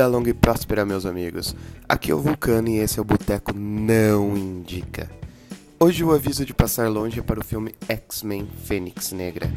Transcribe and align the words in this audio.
Vida 0.00 0.08
longa 0.08 0.30
e 0.30 0.32
próspera, 0.32 0.86
meus 0.86 1.04
amigos. 1.04 1.54
Aqui 1.86 2.10
é 2.10 2.14
o 2.14 2.18
Vulcano 2.18 2.70
e 2.70 2.78
esse 2.78 2.98
é 2.98 3.02
o 3.02 3.04
Boteco 3.04 3.52
Não 3.54 4.34
Indica. 4.34 5.10
Hoje 5.78 6.02
o 6.02 6.10
aviso 6.10 6.42
de 6.46 6.54
passar 6.54 6.88
longe 6.88 7.20
é 7.20 7.22
para 7.22 7.38
o 7.38 7.44
filme 7.44 7.74
X-Men 7.86 8.48
Fênix 8.64 9.12
Negra. 9.12 9.52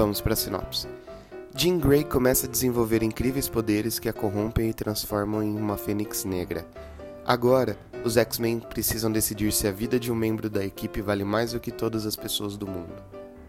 Vamos 0.00 0.18
para 0.18 0.32
a 0.32 0.36
sinopse. 0.36 0.88
Jean 1.54 1.78
Grey 1.78 2.04
começa 2.04 2.46
a 2.46 2.50
desenvolver 2.50 3.02
incríveis 3.02 3.50
poderes 3.50 3.98
que 3.98 4.08
a 4.08 4.14
corrompem 4.14 4.70
e 4.70 4.72
transformam 4.72 5.42
em 5.42 5.54
uma 5.54 5.76
fênix 5.76 6.24
negra. 6.24 6.66
Agora, 7.22 7.76
os 8.02 8.16
X-Men 8.16 8.60
precisam 8.60 9.12
decidir 9.12 9.52
se 9.52 9.68
a 9.68 9.70
vida 9.70 10.00
de 10.00 10.10
um 10.10 10.14
membro 10.14 10.48
da 10.48 10.64
equipe 10.64 11.02
vale 11.02 11.22
mais 11.22 11.52
do 11.52 11.60
que 11.60 11.70
todas 11.70 12.06
as 12.06 12.16
pessoas 12.16 12.56
do 12.56 12.66
mundo. 12.66 12.94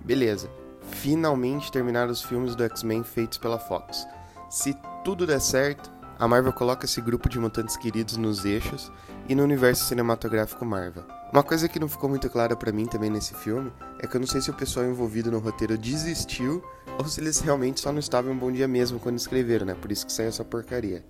Beleza, 0.04 0.50
finalmente 0.82 1.72
terminaram 1.72 2.12
os 2.12 2.22
filmes 2.22 2.54
do 2.54 2.66
X-Men 2.66 3.02
feitos 3.02 3.38
pela 3.38 3.58
Fox. 3.58 4.06
Se 4.50 4.76
tudo 5.06 5.26
der 5.26 5.40
certo, 5.40 5.90
a 6.22 6.28
Marvel 6.28 6.54
coloca 6.54 6.86
esse 6.86 7.02
grupo 7.02 7.28
de 7.28 7.40
mutantes 7.40 7.76
queridos 7.76 8.16
nos 8.16 8.46
eixos 8.46 8.92
e 9.28 9.34
no 9.34 9.42
universo 9.42 9.86
cinematográfico 9.86 10.64
Marvel. 10.64 11.04
Uma 11.34 11.42
coisa 11.42 11.68
que 11.68 11.80
não 11.80 11.90
ficou 11.90 12.08
muito 12.08 12.30
clara 12.30 12.56
para 12.56 12.72
mim 12.72 12.86
também 12.86 13.10
nesse 13.10 13.34
filme 13.34 13.74
é 13.98 14.06
que 14.06 14.16
eu 14.16 14.20
não 14.20 14.28
sei 14.28 14.40
se 14.40 14.52
o 14.52 14.54
pessoal 14.54 14.86
envolvido 14.86 15.32
no 15.32 15.40
roteiro 15.40 15.76
desistiu 15.80 16.64
ou 17.00 17.08
se 17.08 17.20
eles 17.20 17.40
realmente 17.40 17.80
só 17.80 17.92
não 17.92 17.98
estavam 17.98 18.34
um 18.34 18.38
bom 18.38 18.52
dia 18.52 18.68
mesmo 18.68 19.00
quando 19.00 19.18
escreveram, 19.18 19.66
né? 19.66 19.74
Por 19.74 19.92
isso 19.92 20.06
que 20.06 20.14
saiu 20.14 20.30
essa 20.30 20.46
porcaria. 20.46 21.04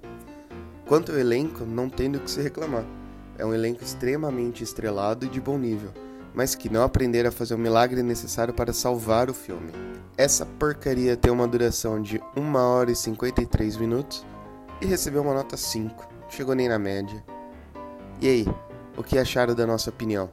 Quanto 0.88 1.12
ao 1.12 1.18
elenco, 1.18 1.66
não 1.66 1.90
tem 1.90 2.10
do 2.10 2.22
que 2.22 2.32
se 2.32 2.42
reclamar. 2.42 2.86
É 3.38 3.46
um 3.46 3.54
elenco 3.54 3.84
extremamente 3.84 4.64
estrelado 4.64 5.26
e 5.26 5.30
de 5.30 5.42
bom 5.42 5.58
nível, 5.58 5.92
mas 6.34 6.56
que 6.56 6.70
não 6.70 6.84
aprenderam 6.84 7.28
a 7.28 7.34
fazer 7.34 7.56
o 7.56 7.60
milagre 7.60 8.02
necessário 8.02 8.54
para 8.54 8.72
salvar 8.72 9.30
o 9.30 9.34
filme. 9.34 9.74
Essa 10.18 10.46
porcaria 10.46 11.18
tem 11.18 11.34
uma 11.34 11.50
duração 11.50 12.02
de 12.02 12.22
1 12.38 12.56
hora 12.56 12.92
e 12.92 12.96
53 12.96 13.76
minutos 13.76 14.31
e 14.82 14.86
recebeu 14.86 15.22
uma 15.22 15.34
nota 15.34 15.56
5, 15.56 16.08
chegou 16.30 16.56
nem 16.56 16.68
na 16.68 16.80
média. 16.80 17.24
E 18.20 18.28
aí, 18.28 18.48
o 18.98 19.04
que 19.04 19.18
acharam 19.18 19.56
da 19.56 19.66
nossa 19.66 19.90
opinião? 19.90 20.30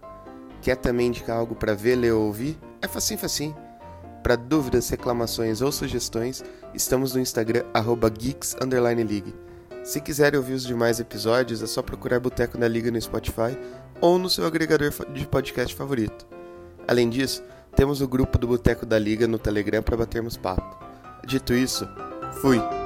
Quer 0.60 0.76
também 0.76 1.08
indicar 1.08 1.36
algo 1.36 1.54
para 1.54 1.74
ver, 1.74 1.96
ler 1.96 2.12
ou 2.12 2.26
ouvir? 2.26 2.58
É 2.82 2.88
facinho, 2.88 3.20
facinho. 3.20 3.56
Para 4.22 4.36
dúvidas, 4.36 4.88
reclamações 4.88 5.60
ou 5.60 5.70
sugestões, 5.70 6.42
estamos 6.74 7.14
no 7.14 7.20
Instagram 7.20 7.64
geeks_league. 8.18 9.34
Se 9.84 10.00
quiserem 10.00 10.38
ouvir 10.38 10.54
os 10.54 10.64
demais 10.64 11.00
episódios, 11.00 11.62
é 11.62 11.66
só 11.66 11.80
procurar 11.80 12.20
Boteco 12.20 12.58
da 12.58 12.68
Liga 12.68 12.90
no 12.90 13.00
Spotify 13.00 13.56
ou 14.00 14.18
no 14.18 14.28
seu 14.28 14.44
agregador 14.44 14.92
de 15.12 15.26
podcast 15.26 15.74
favorito. 15.74 16.26
Além 16.86 17.08
disso, 17.08 17.42
temos 17.74 18.00
o 18.00 18.08
grupo 18.08 18.36
do 18.38 18.48
Boteco 18.48 18.84
da 18.84 18.98
Liga 18.98 19.26
no 19.26 19.38
Telegram 19.38 19.82
para 19.82 19.96
batermos 19.96 20.36
papo. 20.36 20.84
Dito 21.26 21.54
isso, 21.54 21.88
fui! 22.40 22.77